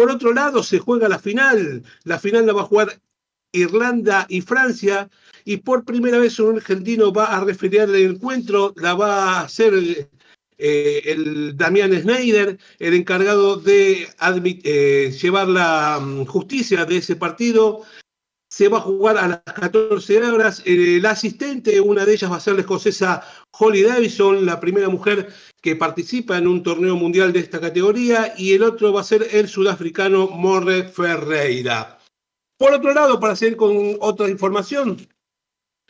[0.00, 1.82] Por otro lado, se juega la final.
[2.04, 2.98] La final la va a jugar
[3.52, 5.10] Irlanda y Francia.
[5.44, 10.08] Y por primera vez un argentino va a referir el encuentro, la va a hacer
[10.56, 14.08] eh, el Damián Schneider, el encargado de
[14.64, 17.82] eh, llevar la mm, justicia de ese partido.
[18.50, 20.62] Se va a jugar a las 14 horas.
[20.66, 23.22] El asistente, una de ellas va a ser la escocesa
[23.52, 28.52] Holly Davison, la primera mujer que participa en un torneo mundial de esta categoría, y
[28.54, 31.98] el otro va a ser el sudafricano Morre Ferreira.
[32.58, 34.98] Por otro lado, para seguir con otra información,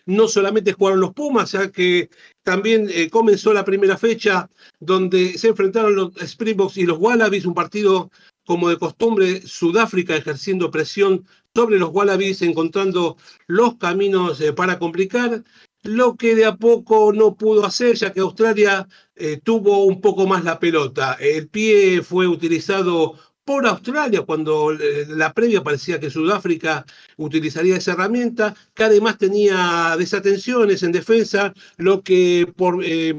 [0.06, 2.10] no solamente jugaron los Pumas, ya que
[2.42, 7.54] también eh, comenzó la primera fecha donde se enfrentaron los Springboks y los Wallabies, un
[7.54, 8.10] partido
[8.44, 15.42] como de costumbre, Sudáfrica ejerciendo presión sobre los Wallabies, encontrando los caminos eh, para complicar,
[15.82, 18.86] lo que de a poco no pudo hacer, ya que Australia
[19.16, 21.14] eh, tuvo un poco más la pelota.
[21.14, 26.84] El pie fue utilizado por Australia, cuando eh, la previa parecía que Sudáfrica
[27.16, 32.46] utilizaría esa herramienta, que además tenía desatenciones en defensa, lo que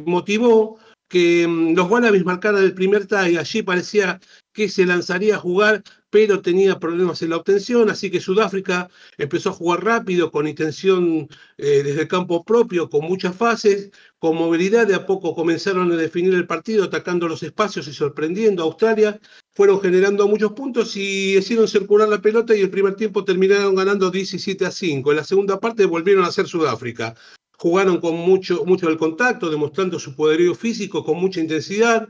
[0.06, 0.78] motivó
[1.12, 3.38] que mm, los Wallabies marcaran el primer tie.
[3.38, 4.20] Allí parecía
[4.54, 9.50] que se lanzaría a jugar, pero tenía problemas en la obtención, así que Sudáfrica empezó
[9.50, 14.86] a jugar rápido, con intención eh, desde el campo propio, con muchas fases, con movilidad,
[14.86, 19.20] de a poco comenzaron a definir el partido, atacando los espacios y sorprendiendo a Australia,
[19.54, 24.12] fueron generando muchos puntos y hicieron circular la pelota y el primer tiempo terminaron ganando
[24.12, 25.12] 17 a 5.
[25.12, 27.16] En la segunda parte volvieron a ser Sudáfrica.
[27.58, 32.10] Jugaron con mucho, mucho del contacto, demostrando su poderío físico con mucha intensidad,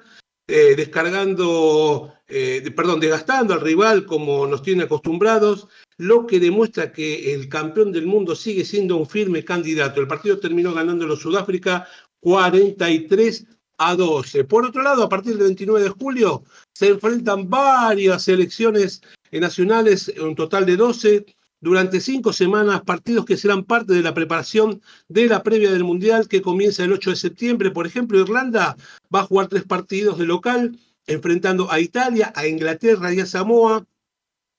[0.51, 7.33] eh, descargando, eh, perdón, desgastando al rival como nos tiene acostumbrados, lo que demuestra que
[7.33, 10.01] el campeón del mundo sigue siendo un firme candidato.
[10.01, 11.87] El partido terminó ganando los Sudáfrica
[12.19, 13.45] 43
[13.77, 14.43] a 12.
[14.43, 20.35] Por otro lado, a partir del 29 de julio se enfrentan varias selecciones nacionales, un
[20.35, 21.25] total de 12,
[21.61, 26.27] durante cinco semanas, partidos que serán parte de la preparación de la previa del Mundial
[26.27, 27.71] que comienza el 8 de septiembre.
[27.71, 28.75] Por ejemplo, Irlanda
[29.13, 33.85] va a jugar tres partidos de local, enfrentando a Italia, a Inglaterra y a Samoa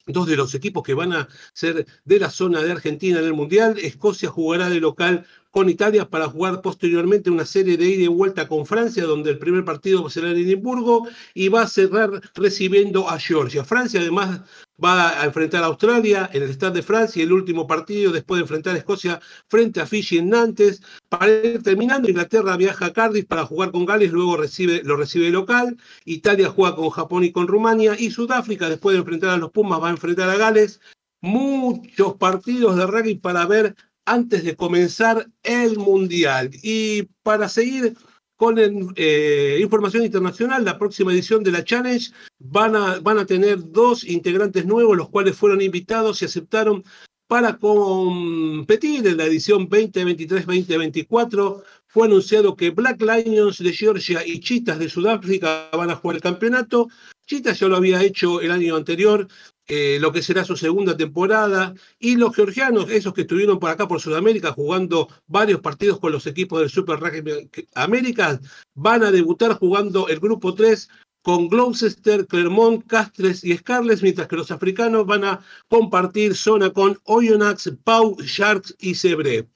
[0.07, 3.35] dos de los equipos que van a ser de la zona de Argentina en el
[3.35, 3.79] Mundial.
[3.79, 8.49] Escocia jugará de local con Italia para jugar posteriormente una serie de ida y vuelta
[8.49, 13.19] con Francia, donde el primer partido será en Edimburgo y va a cerrar recibiendo a
[13.19, 13.63] Georgia.
[13.63, 14.41] Francia además
[14.83, 18.43] va a enfrentar a Australia en el Stade de Francia el último partido después de
[18.43, 20.83] enfrentar a Escocia frente a Fiji en Nantes.
[21.11, 25.29] Para ir terminando, Inglaterra viaja a Cardiff para jugar con Gales, luego recibe, lo recibe
[25.31, 25.77] local.
[26.07, 29.83] Italia juega con Japón y con Rumania y Sudáfrica, después de enfrentar a los Pumas,
[29.83, 30.81] va a enfrentar a Gales.
[31.21, 36.51] Muchos partidos de rugby para ver antes de comenzar el Mundial.
[36.63, 37.95] Y para seguir
[38.37, 43.71] con eh, información internacional, la próxima edición de la Challenge van a, van a tener
[43.71, 46.83] dos integrantes nuevos, los cuales fueron invitados y aceptaron
[47.29, 51.63] para competir en la edición 2023-2024.
[51.87, 56.23] Fue anunciado que Black Lions de Georgia y Chitas de Sudáfrica van a jugar el
[56.23, 56.89] campeonato.
[57.27, 59.29] Chitas ya lo había hecho el año anterior,
[59.69, 63.87] eh, lo que será su segunda temporada, y los georgianos, esos que estuvieron por acá,
[63.87, 68.41] por Sudamérica, jugando varios partidos con los equipos del Super Rugby América,
[68.75, 70.89] van a debutar jugando el grupo 3
[71.23, 76.99] con Gloucester, Clermont, Castres y Scarlets, mientras que los africanos van a compartir zona con
[77.05, 79.49] Oyonnax, Pau, Sharks y Sebre.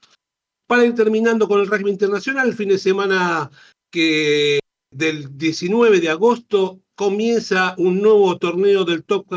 [0.67, 3.51] Para ir terminando con el rugby internacional, el fin de semana
[3.91, 4.59] que
[4.91, 9.27] del 19 de agosto comienza un nuevo torneo del Top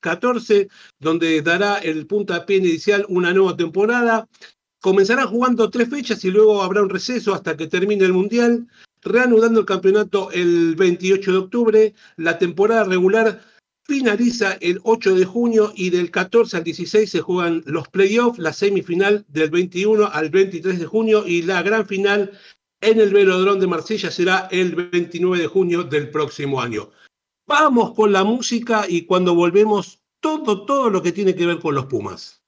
[0.00, 0.68] 14,
[0.98, 4.28] donde dará el puntapié inicial una nueva temporada.
[4.80, 8.66] Comenzará jugando tres fechas y luego habrá un receso hasta que termine el Mundial,
[9.02, 11.94] reanudando el campeonato el 28 de octubre.
[12.16, 13.40] La temporada regular
[13.90, 18.52] finaliza el 8 de junio y del 14 al 16 se juegan los playoffs, la
[18.52, 22.30] semifinal del 21 al 23 de junio y la gran final
[22.80, 26.90] en el Velodrome de Marsella será el 29 de junio del próximo año.
[27.50, 31.74] Vamos con la música y cuando volvemos, todo, todo lo que tiene que ver con
[31.74, 32.44] los Pumas.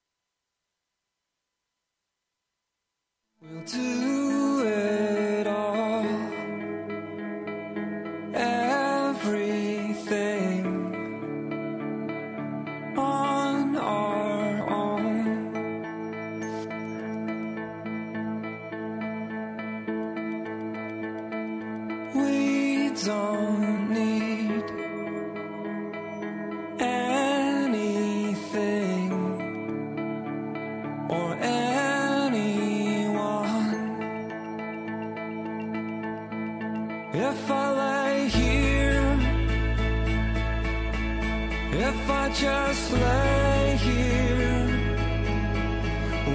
[41.75, 44.67] If I just lay here,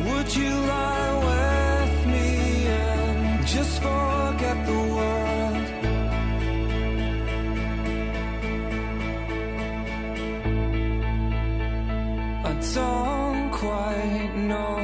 [0.04, 5.66] would you lie with me and just forget the world?
[12.44, 14.77] I don't quite know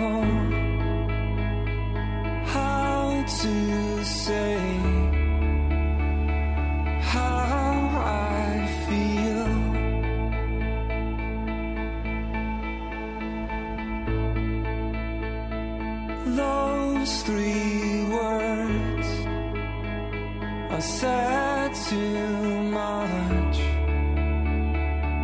[21.70, 23.58] too much.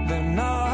[0.08, 0.69] They're not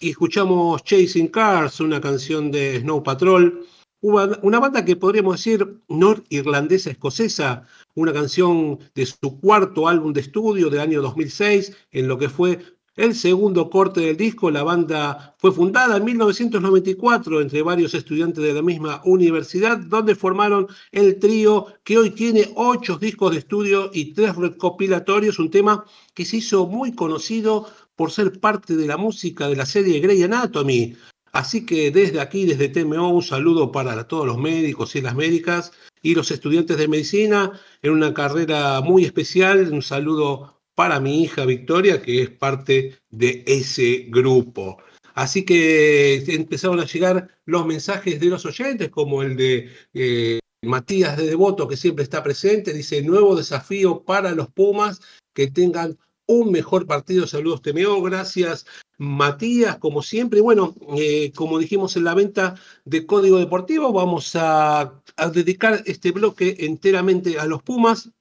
[0.00, 3.66] y escuchamos Chasing Cars, una canción de Snow Patrol,
[4.00, 10.22] una, una banda que podríamos decir norirlandesa escocesa, una canción de su cuarto álbum de
[10.22, 12.60] estudio del año 2006, en lo que fue
[13.00, 14.50] el segundo corte del disco.
[14.50, 20.68] La banda fue fundada en 1994 entre varios estudiantes de la misma universidad, donde formaron
[20.92, 25.82] el trío que hoy tiene ocho discos de estudio y tres recopilatorios, un tema
[26.12, 27.66] que se hizo muy conocido
[27.96, 30.94] por ser parte de la música de la serie Grey Anatomy.
[31.32, 35.72] Así que desde aquí, desde TMO, un saludo para todos los médicos y las médicas
[36.02, 39.72] y los estudiantes de medicina en una carrera muy especial.
[39.72, 44.78] Un saludo para mi hija Victoria, que es parte de ese grupo.
[45.12, 51.18] Así que empezaron a llegar los mensajes de los oyentes, como el de eh, Matías
[51.18, 52.72] de Devoto, que siempre está presente.
[52.72, 55.02] Dice, nuevo desafío para los Pumas,
[55.34, 57.26] que tengan un mejor partido.
[57.26, 58.00] Saludos, Temeo.
[58.00, 58.64] Gracias,
[58.96, 60.40] Matías, como siempre.
[60.40, 62.54] Bueno, eh, como dijimos en la venta
[62.86, 68.12] de Código Deportivo, vamos a, a, dedicar este bloque enteramente a los Pumas,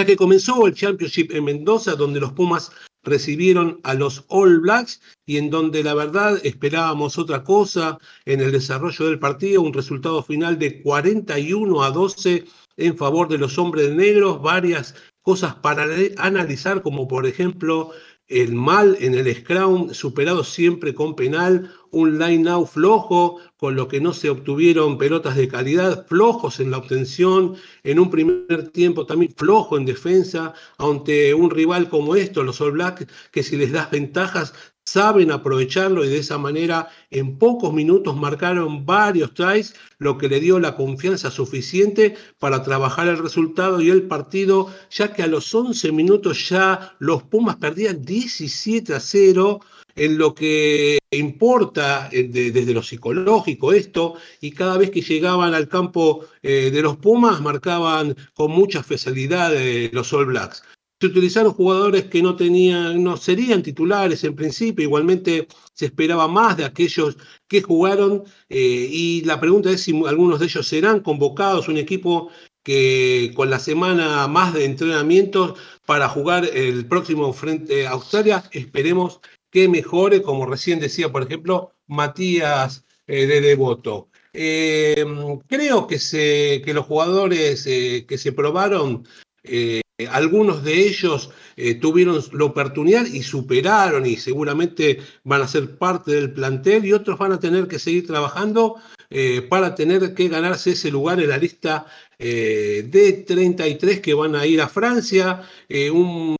[0.00, 5.02] ya que comenzó el Championship en Mendoza, donde los Pumas recibieron a los All Blacks
[5.26, 10.22] y en donde la verdad esperábamos otra cosa en el desarrollo del partido, un resultado
[10.22, 12.44] final de 41 a 12
[12.78, 15.84] en favor de los hombres negros, varias cosas para
[16.16, 17.90] analizar, como por ejemplo
[18.26, 24.00] el mal en el scrum, superado siempre con penal, un line-out flojo, con lo que
[24.00, 29.34] no se obtuvieron pelotas de calidad, flojos en la obtención, en un primer tiempo también
[29.36, 33.90] flojo en defensa, ante un rival como esto, los All Blacks, que si les das
[33.90, 34.54] ventajas
[34.92, 40.40] saben aprovecharlo y de esa manera en pocos minutos marcaron varios tries, lo que le
[40.40, 45.54] dio la confianza suficiente para trabajar el resultado y el partido, ya que a los
[45.54, 49.60] 11 minutos ya los Pumas perdían 17 a 0
[49.94, 55.68] en lo que importa eh, desde lo psicológico esto, y cada vez que llegaban al
[55.68, 60.64] campo eh, de los Pumas marcaban con mucha facilidad eh, los All Blacks
[61.00, 66.58] se utilizaron jugadores que no tenían, no serían titulares en principio, igualmente se esperaba más
[66.58, 67.16] de aquellos
[67.48, 72.30] que jugaron eh, y la pregunta es si algunos de ellos serán convocados, un equipo
[72.62, 79.20] que con la semana más de entrenamientos para jugar el próximo frente a Australia, esperemos
[79.50, 84.10] que mejore, como recién decía, por ejemplo, Matías eh, de Devoto.
[84.32, 85.04] Eh,
[85.48, 89.04] creo que, se, que los jugadores que se probaron
[89.42, 95.76] eh, algunos de ellos eh, tuvieron la oportunidad y superaron y seguramente van a ser
[95.76, 98.76] parte del plantel y otros van a tener que seguir trabajando
[99.10, 101.86] eh, para tener que ganarse ese lugar en la lista
[102.18, 105.42] de 33 que van a ir a Francia.
[105.90, 106.36] un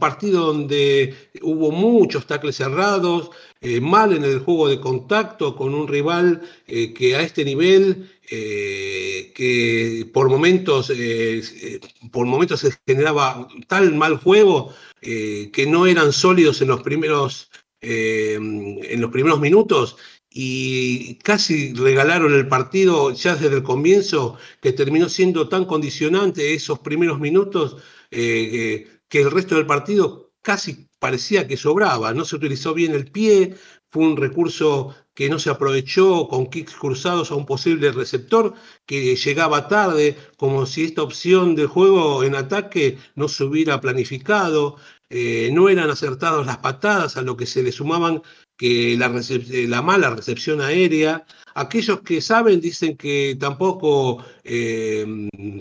[0.00, 3.30] partido donde hubo muchos tacles cerrados,
[3.80, 10.08] mal en el juego de contacto con un rival que a este nivel eh, que
[10.12, 16.62] por momentos, eh, eh, por momentos se generaba tal mal juego que no eran sólidos
[16.62, 17.50] en los primeros,
[17.82, 19.98] en los primeros minutos
[20.30, 26.78] y casi regalaron el partido ya desde el comienzo, que terminó siendo tan condicionante esos
[26.78, 27.76] primeros minutos
[28.10, 33.54] que el resto del partido casi parecía que sobraba, no se utilizó bien el pie,
[33.90, 38.54] fue un recurso que no se aprovechó con kicks cruzados a un posible receptor
[38.86, 44.76] que llegaba tarde, como si esta opción de juego en ataque no se hubiera planificado,
[45.10, 48.22] eh, no eran acertadas las patadas, a lo que se le sumaban
[48.56, 51.24] que la, eh, la, mala recepción aérea.
[51.54, 55.06] Aquellos que saben dicen que tampoco eh,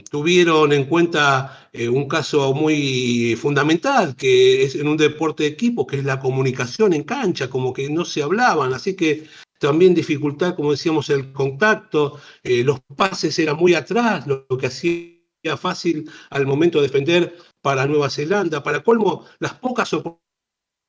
[0.10, 5.98] tuvieron en cuenta un caso muy fundamental, que es en un deporte de equipo, que
[5.98, 8.74] es la comunicación en cancha, como que no se hablaban.
[8.74, 9.28] Así que
[9.68, 16.10] también dificultad, como decíamos, el contacto, los pases eran muy atrás, lo, que hacía fácil
[16.32, 18.62] al momento de defender para Nueva Zelanda.
[18.62, 20.24] Para colmo, las pocas oportunidades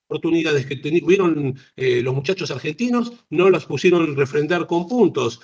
[0.07, 5.41] oportunidades que tuvieron eh, los muchachos argentinos no las pusieron refrendar con puntos.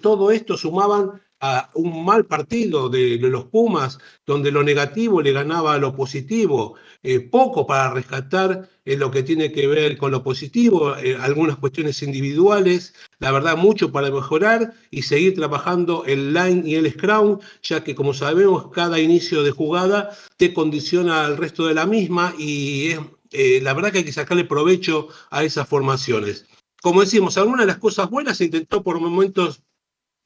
[0.00, 5.74] todo esto sumaban a un mal partido de, los Pumas, donde lo negativo le ganaba
[5.74, 10.22] a lo positivo, eh, poco para rescatar en lo que tiene que ver con lo
[10.22, 16.62] positivo, eh, algunas cuestiones individuales, la verdad mucho para mejorar y seguir trabajando el line
[16.64, 21.66] y el scrum, ya que como sabemos cada inicio de jugada te condiciona al resto
[21.66, 23.00] de la misma y es
[23.32, 26.46] eh, la verdad que hay que sacarle provecho a esas formaciones.
[26.82, 29.62] Como decimos, algunas de las cosas buenas se intentó por momentos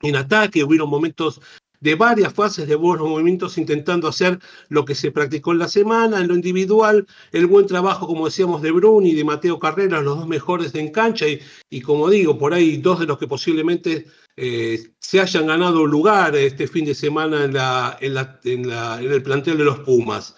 [0.05, 1.41] en ataque, hubieron momentos
[1.81, 4.39] de varias fases de buenos movimientos intentando hacer
[4.71, 8.63] lo que se practicó en la semana, en lo individual, el buen trabajo, como decíamos,
[8.63, 11.27] de Bruni y de Mateo Carrera, los dos mejores de en cancha,
[11.69, 14.07] y, como digo, por ahí dos de los que posiblemente
[14.37, 19.81] eh, se hayan ganado lugar este fin de semana en, en el plantel de los
[19.81, 20.37] Pumas.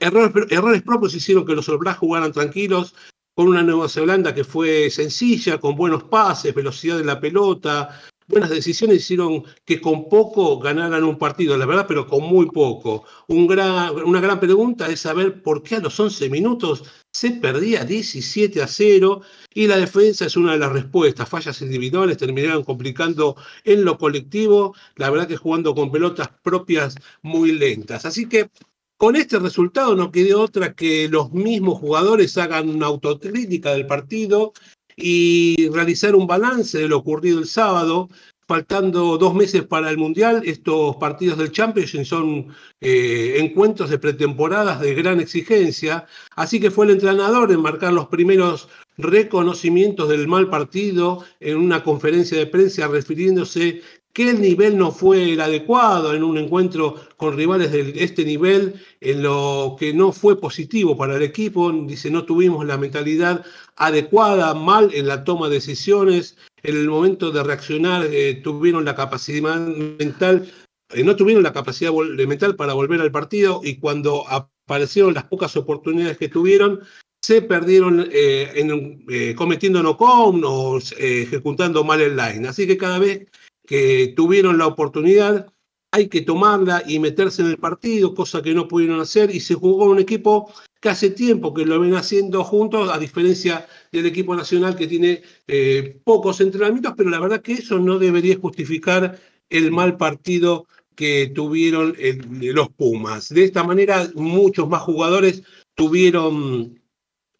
[0.00, 2.94] Errores, propios hicieron que los All jugaran tranquilos,
[3.36, 8.50] con una Nueva Zelanda que fue sencilla, con buenos pases, velocidad de la pelota, buenas
[8.50, 13.04] decisiones hicieron que con poco ganaran un partido, la verdad, pero con muy poco.
[13.28, 18.68] una gran pregunta es saber por qué a los 11 minutos se perdía 17 a
[18.68, 19.22] 0
[19.54, 21.28] y la defensa es una de las respuestas.
[21.28, 27.52] Fallas individuales terminaron complicando en lo colectivo, la verdad que jugando con pelotas propias muy
[27.52, 28.04] lentas.
[28.04, 28.50] Así que
[28.98, 34.52] con este resultado no quedó otra que los mismos jugadores hagan una autocrítica del partido
[35.00, 38.08] y realizar un balance de lo ocurrido el sábado,
[38.48, 40.42] faltando dos meses para el Mundial.
[40.44, 42.48] Estos partidos del Champions son
[42.80, 48.08] eh, encuentros de pretemporadas de gran exigencia, así que fue el entrenador en marcar los
[48.08, 53.82] primeros reconocimientos del mal partido en una conferencia de prensa refiriéndose
[54.18, 58.74] que el nivel no fue el adecuado en un encuentro con rivales de este nivel,
[59.00, 63.44] en lo que no fue positivo para el equipo, dice, no tuvimos la mentalidad
[63.76, 68.96] adecuada, mal en la toma de decisiones, en el momento de reaccionar eh, tuvieron la
[68.96, 70.50] capacidad mental,
[70.92, 75.56] eh, no tuvieron la capacidad mental para volver al partido y cuando aparecieron las pocas
[75.56, 76.80] oportunidades que tuvieron,
[77.22, 82.48] se perdieron eh, en, cometiendo no con o ejecutando mal el line.
[82.48, 83.28] Así que cada vez
[83.68, 85.52] que tuvieron la oportunidad,
[85.92, 89.54] hay que tomarla y meterse en el partido, cosa que no pudieron hacer, y se
[89.54, 94.34] jugó un equipo que hace tiempo que lo ven haciendo juntos, a diferencia del equipo
[94.34, 99.20] nacional que tiene eh, pocos entrenamientos, pero la verdad que eso no debería justificar
[99.50, 101.94] el mal partido que tuvieron
[102.40, 103.28] los Pumas.
[103.28, 105.42] De esta manera, muchos más jugadores
[105.74, 106.80] tuvieron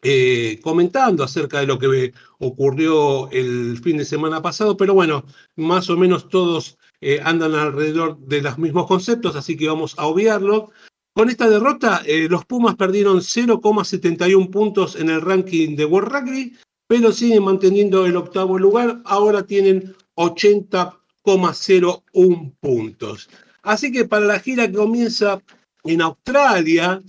[0.01, 5.25] eh, comentando acerca de lo que ocurrió el fin de semana pasado, pero bueno,
[5.57, 10.05] más o menos todos eh, andan alrededor de los mismos conceptos, así que vamos a
[10.05, 10.71] obviarlo.
[11.13, 16.55] Con esta derrota, eh, los Pumas perdieron 0,71 puntos en el ranking de World Rugby,
[16.87, 19.01] pero siguen manteniendo el octavo lugar.
[19.03, 23.29] Ahora tienen 80,01 puntos.
[23.63, 25.41] Así que para la gira que comienza
[25.83, 27.01] en Australia,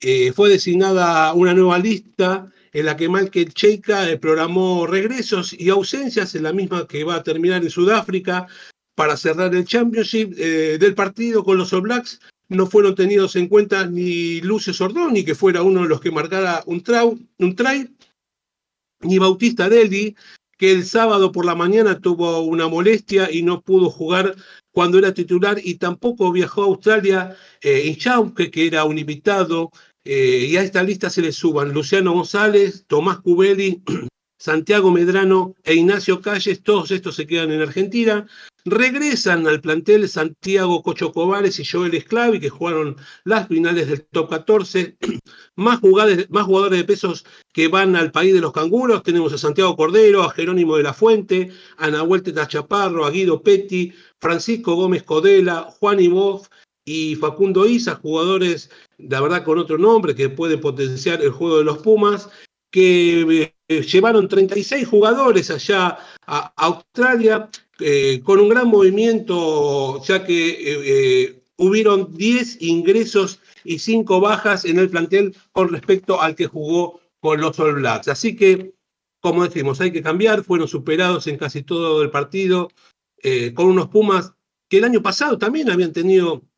[0.00, 5.68] eh, fue designada una nueva lista en la que Michael Cheika eh, programó regresos y
[5.70, 8.46] ausencias, en la misma que va a terminar en Sudáfrica
[8.94, 12.20] para cerrar el Championship eh, del partido con los All Blacks.
[12.48, 16.62] No fueron tenidos en cuenta ni Lucio Sordoni, que fuera uno de los que marcara
[16.66, 16.82] un,
[17.38, 17.94] un try,
[19.02, 20.16] ni Bautista Deldi,
[20.58, 24.34] que el sábado por la mañana tuvo una molestia y no pudo jugar
[24.72, 27.96] cuando era titular, y tampoco viajó a Australia eh,
[28.52, 29.70] que era un invitado
[30.04, 33.82] eh, y a esta lista se le suban Luciano González, Tomás Cubelli,
[34.38, 38.26] Santiago Medrano e Ignacio Calles, todos estos se quedan en Argentina.
[38.64, 44.96] Regresan al plantel Santiago Cocho y Joel Esclavi, que jugaron las finales del top 14.
[45.56, 49.02] más, jugadores, más jugadores de pesos que van al país de los canguros.
[49.02, 53.42] Tenemos a Santiago Cordero, a Jerónimo de la Fuente, a Nahuel Teta Chaparro, a Guido
[53.42, 56.48] Petti, Francisco Gómez Codela, Juan Iboff
[56.90, 58.68] y Facundo Isa, jugadores
[58.98, 62.28] la verdad con otro nombre que puede potenciar el juego de los Pumas,
[62.72, 70.56] que eh, llevaron 36 jugadores allá a Australia eh, con un gran movimiento, ya que
[70.58, 77.00] eh, hubieron 10 ingresos y 5 bajas en el plantel con respecto al que jugó
[77.20, 78.08] con los All Blacks.
[78.08, 78.74] Así que,
[79.20, 82.68] como decimos, hay que cambiar, fueron superados en casi todo el partido
[83.54, 84.32] con unos Pumas
[84.68, 86.49] que el año pasado también habían tenido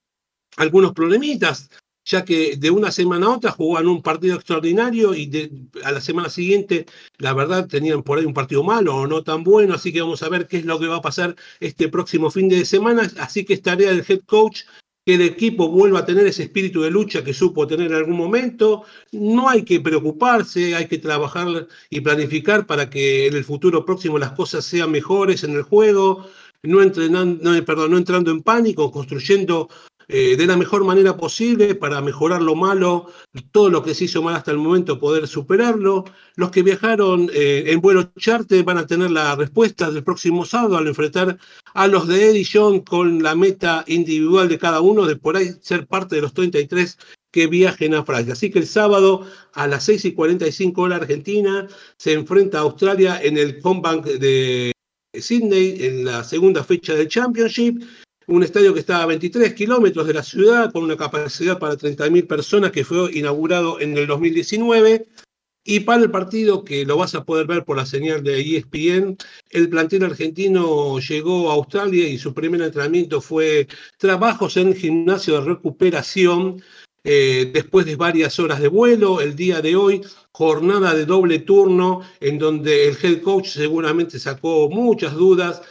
[0.57, 1.71] algunos problemitas
[2.05, 6.29] ya que de una semana a otra jugaban un partido extraordinario y a la semana
[6.29, 6.87] siguiente,
[7.19, 10.23] la verdad, tenían por ahí un partido malo o no tan bueno, así que vamos
[10.23, 13.45] a ver qué es lo que va a pasar este próximo fin de semana, así
[13.45, 14.63] que es tarea del head coach
[15.05, 18.17] que el equipo vuelva a tener ese espíritu de lucha que supo tener en algún
[18.17, 18.85] momento.
[19.11, 24.17] No hay que preocuparse, hay que trabajar y planificar para que en el futuro próximo
[24.17, 26.29] las cosas sean mejores en el juego,
[26.63, 29.69] no, entrenando, perdón, no entrando en pánico, construyendo
[30.15, 33.07] eh, de la mejor manera posible para mejorar lo malo,
[33.51, 36.05] todo lo que se hizo mal hasta el momento, poder superarlo.
[36.37, 40.77] Los que viajaron eh, en vuelo charter van a tener la respuesta del próximo sábado
[40.77, 41.39] al enfrentar
[41.73, 45.87] a los de Edition con la meta individual de cada uno de por ahí ser
[45.87, 46.99] parte de los 33
[47.31, 48.35] que viajen a Francia.
[48.35, 53.19] Así que el sábado a las 6 y 45 horas Argentina se enfrenta a Australia
[53.23, 54.73] en el Combank de
[55.19, 57.83] Sydney en la segunda fecha del Championship
[58.33, 62.27] un estadio que está a 23 kilómetros de la ciudad, con una capacidad para 30.000
[62.27, 65.07] personas, que fue inaugurado en el 2019.
[65.65, 69.17] Y para el partido, que lo vas a poder ver por la señal de ESPN,
[69.51, 73.69] el plantel argentino llegó a Australia y su primer entrenamiento fue
[73.99, 76.63] trabajos en gimnasio de recuperación.
[77.05, 82.01] Eh, después de varias horas de vuelo, el día de hoy, jornada de doble turno,
[82.21, 85.63] en donde el head coach seguramente sacó muchas dudas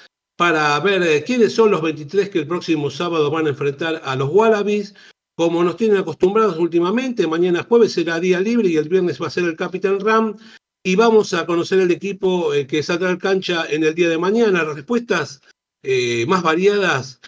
[0.42, 4.16] para ver eh, quiénes son los 23 que el próximo sábado van a enfrentar a
[4.16, 4.96] los Wallabies.
[5.36, 9.30] Como nos tienen acostumbrados últimamente, mañana jueves será día libre y el viernes va a
[9.30, 10.36] ser el Capitán Ram.
[10.84, 14.18] Y vamos a conocer el equipo eh, que saldrá al cancha en el día de
[14.18, 14.64] mañana.
[14.64, 15.42] Las respuestas
[15.84, 17.20] eh, más variadas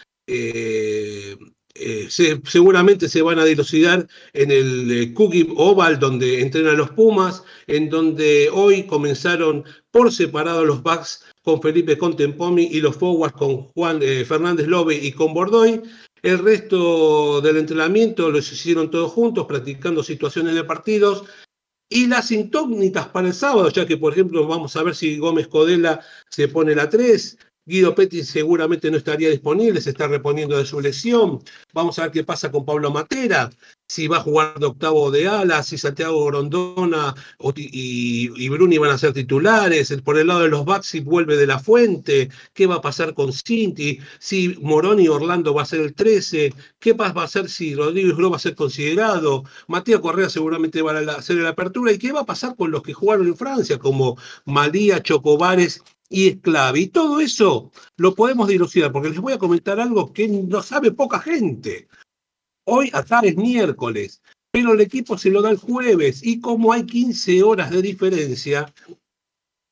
[2.08, 8.50] seguramente se van a dilucidar en el Cookie Oval, donde entrenan los Pumas, en donde
[8.52, 14.24] hoy comenzaron por separado los backs con Felipe Contempomi y los forwards con Juan eh,
[14.24, 15.82] Fernández Lobe y con Bordoy.
[16.22, 21.24] El resto del entrenamiento lo hicieron todos juntos, practicando situaciones de partidos.
[21.90, 25.46] Y las incógnitas para el sábado, ya que, por ejemplo, vamos a ver si Gómez
[25.48, 30.66] Codela se pone la 3, Guido Petti seguramente no estaría disponible, se está reponiendo de
[30.66, 31.42] su lesión.
[31.72, 33.50] Vamos a ver qué pasa con Pablo Matera,
[33.88, 37.14] si va a jugar de octavo de ala, si Santiago Grondona
[37.56, 39.94] y, Bruni van a ser titulares.
[40.04, 43.14] Por el lado de los backs, si vuelve de la fuente, qué va a pasar
[43.14, 47.48] con Cinti, si Moroni y Orlando va a ser el 13, qué va a hacer
[47.48, 49.44] si Rodríguez Gro va a ser considerado.
[49.68, 51.92] Matías Correa seguramente va a hacer la apertura.
[51.92, 55.82] ¿Y qué va a pasar con los que jugaron en Francia, como Malía, Chocobares
[56.14, 56.82] y Esclavi.
[56.82, 60.92] Y todo eso lo podemos dilucidar, porque les voy a comentar algo que no sabe
[60.92, 61.88] poca gente.
[62.66, 64.22] Hoy acá es miércoles,
[64.52, 68.72] pero el equipo se lo da el jueves y como hay 15 horas de diferencia,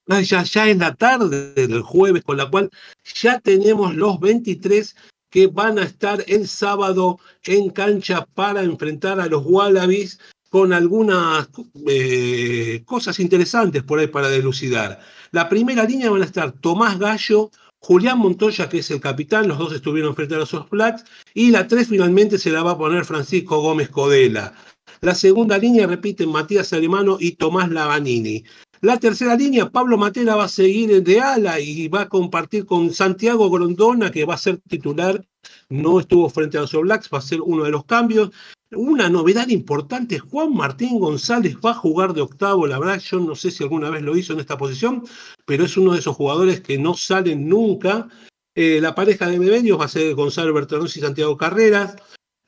[0.08, 2.70] ya, ya es la tarde del jueves, con la cual
[3.14, 4.96] ya tenemos los 23
[5.30, 10.18] que van a estar el sábado en cancha para enfrentar a los Wallabies
[10.52, 11.48] con algunas
[11.88, 15.00] eh, cosas interesantes por ahí para delucidar.
[15.30, 19.56] La primera línea van a estar Tomás Gallo, Julián Montoya, que es el capitán, los
[19.56, 23.06] dos estuvieron frente a los Blacks, y la tres finalmente se la va a poner
[23.06, 24.52] Francisco Gómez Codela.
[25.00, 28.44] La segunda línea repiten Matías Alemano y Tomás Lavanini.
[28.82, 32.92] La tercera línea, Pablo Matera va a seguir de ala y va a compartir con
[32.92, 35.24] Santiago Grondona, que va a ser titular.
[35.72, 38.30] No estuvo frente a los All Blacks, va a ser uno de los cambios.
[38.72, 43.34] Una novedad importante, Juan Martín González va a jugar de octavo, la verdad yo no
[43.34, 45.04] sé si alguna vez lo hizo en esta posición,
[45.46, 48.08] pero es uno de esos jugadores que no salen nunca.
[48.54, 51.96] Eh, la pareja de medios va a ser Gonzalo Bertanosi y Santiago Carreras.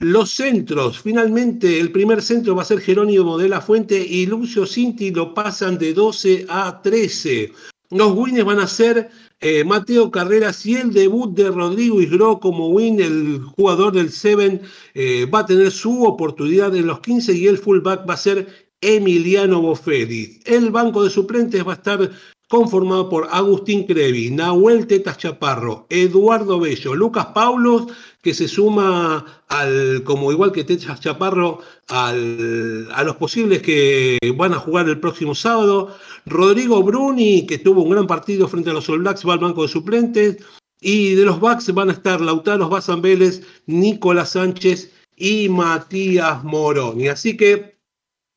[0.01, 4.67] Los centros, finalmente el primer centro va a ser Jerónimo de la Fuente y Lucio
[4.67, 7.53] Cinti lo pasan de 12 a 13.
[7.91, 12.69] Los wins van a ser eh, Mateo Carreras y el debut de Rodrigo Isgro como
[12.69, 14.63] win, el jugador del Seven,
[14.95, 18.69] eh, va a tener su oportunidad en los 15 y el fullback va a ser
[18.81, 20.41] Emiliano Boferi.
[20.45, 22.11] El banco de suplentes va a estar
[22.49, 27.87] conformado por Agustín Crevi, Nahuel Tetas Chaparro, Eduardo Bello, Lucas Paulos,
[28.25, 34.55] que se suma al, como igual que Tetas Chaparro, al, a los posibles que van
[34.55, 38.89] a jugar el próximo sábado, Rodrigo Bruni, que tuvo un gran partido frente a los
[38.89, 40.39] All Blacks, va al banco de suplentes,
[40.81, 47.09] y de los Bucks van a estar Lautaro Bazan Vélez, Nicolás Sánchez y Matías Moroni.
[47.09, 47.77] Así que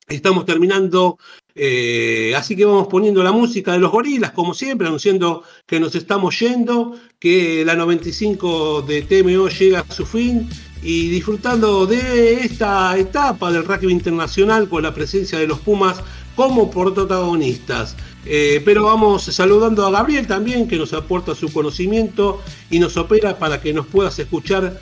[0.06, 1.18] estamos terminando
[1.58, 5.94] eh, así que vamos poniendo la música de los gorilas, como siempre, anunciando que nos
[5.94, 10.48] estamos yendo, que la 95 de TMO llega a su fin
[10.82, 16.00] y disfrutando de esta etapa del rugby internacional con la presencia de los Pumas
[16.36, 17.96] como protagonistas.
[18.24, 22.40] Eh, pero vamos saludando a Gabriel también, que nos aporta su conocimiento
[22.70, 24.80] y nos opera para que nos puedas escuchar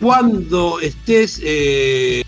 [0.00, 2.22] cuando estés eh,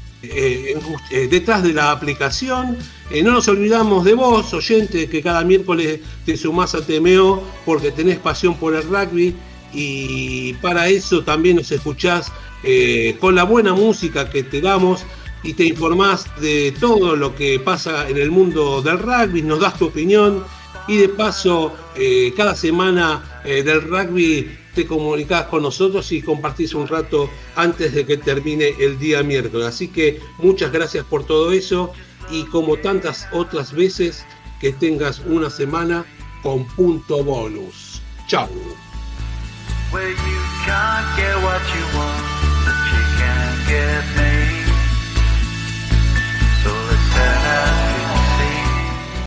[1.30, 2.76] detrás de la aplicación.
[3.10, 7.90] Eh, no nos olvidamos de vos, oyente, que cada miércoles te sumás a TMO porque
[7.90, 9.34] tenés pasión por el rugby
[9.72, 12.32] y para eso también nos escuchás
[12.62, 15.04] eh, con la buena música que te damos
[15.42, 19.78] y te informás de todo lo que pasa en el mundo del rugby, nos das
[19.78, 20.44] tu opinión
[20.88, 26.88] y de paso eh, cada semana del rugby te comunicás con nosotros y compartís un
[26.88, 29.66] rato antes de que termine el día miércoles.
[29.66, 31.92] Así que muchas gracias por todo eso
[32.30, 34.26] y como tantas otras veces
[34.60, 36.04] que tengas una semana
[36.42, 38.02] con punto bonus.
[38.26, 38.48] Chao.